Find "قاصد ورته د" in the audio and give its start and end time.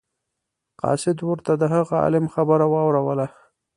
0.81-1.63